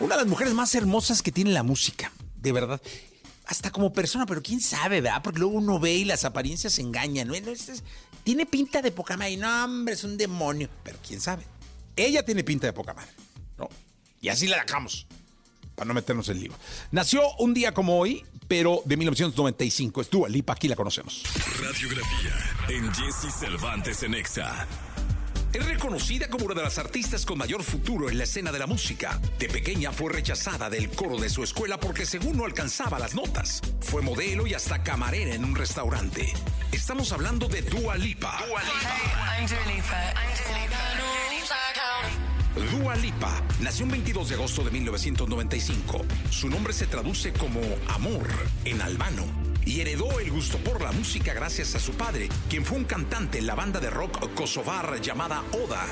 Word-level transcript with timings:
Una 0.00 0.14
de 0.14 0.22
las 0.22 0.30
mujeres 0.30 0.54
más 0.54 0.74
hermosas 0.74 1.20
que 1.22 1.30
tiene 1.30 1.50
la 1.50 1.62
música, 1.62 2.10
de 2.36 2.52
verdad. 2.52 2.80
Hasta 3.44 3.70
como 3.70 3.92
persona, 3.92 4.24
pero 4.24 4.42
quién 4.42 4.60
sabe, 4.60 5.02
¿verdad? 5.02 5.20
Porque 5.22 5.40
luego 5.40 5.56
uno 5.56 5.78
ve 5.78 5.94
y 5.94 6.04
las 6.04 6.24
apariencias 6.24 6.78
engañan. 6.78 7.28
¿no? 7.28 7.34
tiene 8.24 8.46
pinta 8.46 8.80
de 8.80 8.92
poca 8.92 9.16
madre. 9.18 9.36
No, 9.36 9.64
hombre, 9.64 9.94
es 9.94 10.04
un 10.04 10.16
demonio. 10.16 10.70
Pero 10.82 10.98
quién 11.06 11.20
sabe. 11.20 11.44
Ella 11.96 12.24
tiene 12.24 12.42
pinta 12.44 12.66
de 12.66 12.72
poca 12.72 12.94
madre, 12.94 13.10
¿no? 13.58 13.68
Y 14.22 14.28
así 14.30 14.46
la 14.46 14.62
dejamos, 14.62 15.06
para 15.74 15.88
no 15.88 15.94
meternos 15.94 16.28
en 16.30 16.40
lío. 16.40 16.52
Nació 16.92 17.22
un 17.38 17.52
día 17.52 17.74
como 17.74 17.98
hoy, 17.98 18.24
pero 18.48 18.82
de 18.86 18.96
1995. 18.96 20.00
Es 20.00 20.10
Dua 20.10 20.28
Lipa, 20.30 20.54
aquí 20.54 20.68
la 20.68 20.76
conocemos. 20.76 21.24
Radiografía 21.60 22.34
en 22.68 22.90
Jesse 22.94 23.34
Cervantes 23.38 24.02
en 24.02 24.14
Exa. 24.14 24.66
Es 25.52 25.66
reconocida 25.66 26.28
como 26.28 26.44
una 26.44 26.54
de 26.54 26.62
las 26.62 26.78
artistas 26.78 27.26
con 27.26 27.38
mayor 27.38 27.64
futuro 27.64 28.08
en 28.08 28.18
la 28.18 28.24
escena 28.24 28.52
de 28.52 28.60
la 28.60 28.68
música. 28.68 29.20
De 29.38 29.48
pequeña 29.48 29.90
fue 29.90 30.12
rechazada 30.12 30.70
del 30.70 30.90
coro 30.90 31.18
de 31.18 31.28
su 31.28 31.42
escuela 31.42 31.78
porque 31.80 32.06
según 32.06 32.36
no 32.36 32.44
alcanzaba 32.44 33.00
las 33.00 33.16
notas. 33.16 33.60
Fue 33.80 34.00
modelo 34.00 34.46
y 34.46 34.54
hasta 34.54 34.84
camarera 34.84 35.34
en 35.34 35.44
un 35.44 35.56
restaurante. 35.56 36.32
Estamos 36.70 37.10
hablando 37.12 37.48
de 37.48 37.62
Dua 37.62 37.96
Lipa. 37.96 38.38
Dua 38.46 38.62
Lipa. 38.62 38.94
Dua 42.70 42.94
Lipa 42.96 43.42
nació 43.60 43.86
un 43.86 43.90
22 43.90 44.28
de 44.28 44.34
agosto 44.36 44.62
de 44.62 44.70
1995. 44.70 46.04
Su 46.30 46.48
nombre 46.48 46.72
se 46.72 46.86
traduce 46.86 47.32
como 47.32 47.60
amor 47.88 48.28
en 48.64 48.80
albano 48.82 49.39
y 49.64 49.80
heredó 49.80 50.20
el 50.20 50.30
gusto 50.30 50.58
por 50.58 50.80
la 50.82 50.92
música 50.92 51.34
gracias 51.34 51.74
a 51.74 51.80
su 51.80 51.92
padre, 51.92 52.28
quien 52.48 52.64
fue 52.64 52.78
un 52.78 52.84
cantante 52.84 53.38
en 53.38 53.46
la 53.46 53.54
banda 53.54 53.80
de 53.80 53.90
rock 53.90 54.34
kosovar 54.34 55.00
llamada 55.00 55.42
Oda. 55.52 55.86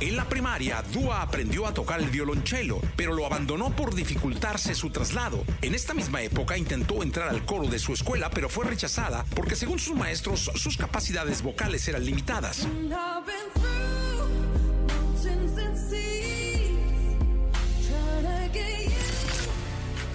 En 0.00 0.16
la 0.16 0.24
primaria, 0.24 0.82
Dua 0.94 1.20
aprendió 1.20 1.66
a 1.66 1.74
tocar 1.74 2.00
el 2.00 2.08
violonchelo, 2.08 2.80
pero 2.96 3.12
lo 3.12 3.26
abandonó 3.26 3.76
por 3.76 3.94
dificultarse 3.94 4.74
su 4.74 4.88
traslado. 4.88 5.44
En 5.60 5.74
esta 5.74 5.92
misma 5.92 6.22
época 6.22 6.56
intentó 6.56 7.02
entrar 7.02 7.28
al 7.28 7.44
coro 7.44 7.68
de 7.68 7.78
su 7.78 7.92
escuela, 7.92 8.30
pero 8.30 8.48
fue 8.48 8.64
rechazada 8.64 9.26
porque 9.36 9.56
según 9.56 9.78
sus 9.78 9.94
maestros 9.94 10.50
sus 10.54 10.78
capacidades 10.78 11.42
vocales 11.42 11.86
eran 11.86 12.06
limitadas. 12.06 12.66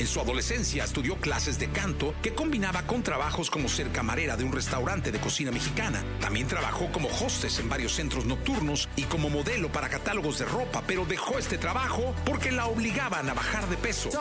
En 0.06 0.12
su 0.12 0.22
adolescencia 0.22 0.84
estudió 0.84 1.16
clases 1.16 1.58
de 1.58 1.68
canto 1.72 2.14
que 2.22 2.36
combinaba 2.36 2.84
con 2.84 3.02
trabajos 3.02 3.50
como 3.50 3.68
ser 3.68 3.92
camarera 3.92 4.38
de 4.38 4.44
un 4.44 4.52
restaurante 4.52 5.12
de 5.12 5.20
cocina 5.20 5.50
mexicana. 5.50 6.04
También 6.22 6.48
trabajó 6.48 6.92
como 6.92 7.08
hostess 7.08 7.58
en 7.58 7.70
varios 7.70 7.94
centros 7.94 8.24
nocturnos 8.24 8.88
y 8.96 9.06
como 9.06 9.32
modelo 9.32 9.72
para 9.72 9.90
catálogos 9.90 10.38
de 10.38 10.46
ropa, 10.46 10.84
pero 10.86 11.06
dejó 11.06 11.40
este 11.40 11.58
trabajo 11.58 12.14
porque 12.24 12.52
la 12.52 12.68
obligaban 12.68 13.28
a 13.32 13.34
bajar 13.34 13.68
de 13.68 13.78
peso. 13.78 14.12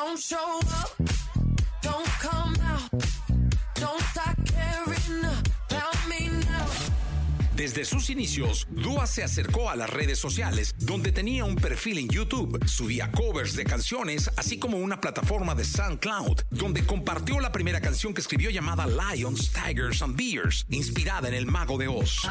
Desde 7.64 7.86
sus 7.86 8.10
inicios, 8.10 8.66
Dua 8.68 9.06
se 9.06 9.24
acercó 9.24 9.70
a 9.70 9.74
las 9.74 9.88
redes 9.88 10.18
sociales, 10.18 10.74
donde 10.80 11.12
tenía 11.12 11.46
un 11.46 11.56
perfil 11.56 11.96
en 11.96 12.10
YouTube, 12.10 12.62
subía 12.68 13.10
covers 13.10 13.56
de 13.56 13.64
canciones, 13.64 14.30
así 14.36 14.58
como 14.58 14.76
una 14.76 15.00
plataforma 15.00 15.54
de 15.54 15.64
SoundCloud, 15.64 16.42
donde 16.50 16.84
compartió 16.84 17.40
la 17.40 17.52
primera 17.52 17.80
canción 17.80 18.12
que 18.12 18.20
escribió 18.20 18.50
llamada 18.50 18.86
Lions, 18.86 19.50
Tigers 19.50 20.02
and 20.02 20.14
Bears, 20.14 20.66
inspirada 20.68 21.26
en 21.28 21.32
el 21.32 21.46
mago 21.46 21.78
de 21.78 21.88
Oz. 21.88 22.28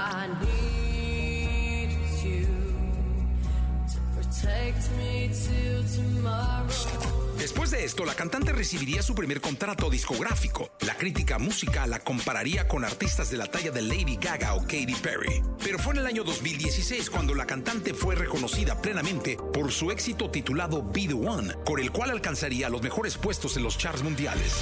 Después 7.43 7.71
de 7.71 7.83
esto, 7.83 8.05
la 8.05 8.15
cantante 8.15 8.53
recibiría 8.53 9.01
su 9.01 9.15
primer 9.15 9.41
contrato 9.41 9.89
discográfico. 9.89 10.71
La 10.79 10.95
crítica 10.95 11.39
musical 11.39 11.89
la 11.89 11.99
compararía 11.99 12.69
con 12.69 12.85
artistas 12.85 13.29
de 13.31 13.35
la 13.35 13.47
talla 13.47 13.69
de 13.69 13.81
Lady 13.81 14.15
Gaga 14.15 14.53
o 14.53 14.61
Katy 14.61 14.95
Perry. 15.03 15.43
Pero 15.61 15.77
fue 15.77 15.91
en 15.91 15.99
el 15.99 16.05
año 16.05 16.23
2016 16.23 17.09
cuando 17.09 17.35
la 17.35 17.45
cantante 17.45 17.93
fue 17.93 18.15
reconocida 18.15 18.81
plenamente 18.81 19.35
por 19.53 19.73
su 19.73 19.91
éxito 19.91 20.31
titulado 20.31 20.89
Be 20.89 21.05
the 21.05 21.15
One, 21.15 21.53
con 21.65 21.81
el 21.81 21.91
cual 21.91 22.11
alcanzaría 22.11 22.69
los 22.69 22.81
mejores 22.81 23.17
puestos 23.17 23.57
en 23.57 23.63
los 23.63 23.77
charts 23.77 24.03
mundiales. 24.03 24.53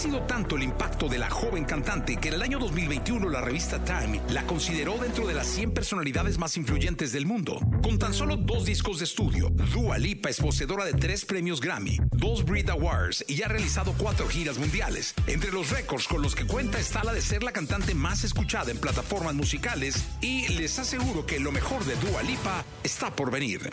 Sido 0.00 0.22
tanto 0.22 0.56
el 0.56 0.62
impacto 0.62 1.08
de 1.08 1.18
la 1.18 1.28
joven 1.28 1.66
cantante 1.66 2.16
que 2.16 2.28
en 2.28 2.34
el 2.34 2.40
año 2.40 2.58
2021 2.58 3.28
la 3.28 3.42
revista 3.42 3.84
Time 3.84 4.18
la 4.30 4.46
consideró 4.46 4.96
dentro 4.96 5.26
de 5.26 5.34
las 5.34 5.46
100 5.46 5.74
personalidades 5.74 6.38
más 6.38 6.56
influyentes 6.56 7.12
del 7.12 7.26
mundo. 7.26 7.60
Con 7.82 7.98
tan 7.98 8.14
solo 8.14 8.38
dos 8.38 8.64
discos 8.64 9.00
de 9.00 9.04
estudio, 9.04 9.50
Dua 9.50 9.98
Lipa 9.98 10.30
es 10.30 10.40
poseedora 10.40 10.86
de 10.86 10.94
tres 10.94 11.26
premios 11.26 11.60
Grammy, 11.60 11.98
dos 12.12 12.46
Brit 12.46 12.70
Awards 12.70 13.26
y 13.28 13.42
ha 13.42 13.48
realizado 13.48 13.92
cuatro 13.98 14.26
giras 14.26 14.56
mundiales. 14.56 15.14
Entre 15.26 15.52
los 15.52 15.68
récords 15.68 16.08
con 16.08 16.22
los 16.22 16.34
que 16.34 16.46
cuenta 16.46 16.78
está 16.80 17.04
la 17.04 17.12
de 17.12 17.20
ser 17.20 17.42
la 17.42 17.52
cantante 17.52 17.94
más 17.94 18.24
escuchada 18.24 18.70
en 18.70 18.78
plataformas 18.78 19.34
musicales 19.34 20.02
y 20.22 20.48
les 20.48 20.78
aseguro 20.78 21.26
que 21.26 21.40
lo 21.40 21.52
mejor 21.52 21.84
de 21.84 21.96
Dua 21.96 22.22
Lipa 22.22 22.64
está 22.84 23.14
por 23.14 23.30
venir. 23.30 23.68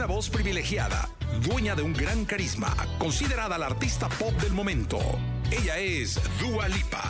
Una 0.00 0.06
voz 0.06 0.30
privilegiada, 0.30 1.10
dueña 1.42 1.76
de 1.76 1.82
un 1.82 1.92
gran 1.92 2.24
carisma, 2.24 2.74
considerada 2.98 3.58
la 3.58 3.66
artista 3.66 4.08
pop 4.08 4.32
del 4.40 4.54
momento. 4.54 4.98
Ella 5.50 5.76
es 5.76 6.18
Dua 6.40 6.68
Lipa. 6.68 7.02